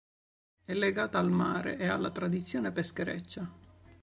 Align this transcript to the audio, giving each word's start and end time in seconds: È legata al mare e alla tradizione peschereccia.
È 0.65 0.73
legata 0.73 1.19
al 1.19 1.29
mare 1.29 1.77
e 1.77 1.85
alla 1.85 2.09
tradizione 2.09 2.71
peschereccia. 2.71 3.47